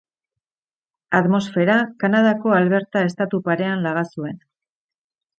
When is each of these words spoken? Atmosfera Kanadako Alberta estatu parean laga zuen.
Atmosfera 1.17 1.75
Kanadako 2.03 2.53
Alberta 2.59 3.03
estatu 3.11 3.41
parean 3.49 3.85
laga 3.89 4.03
zuen. 4.15 4.41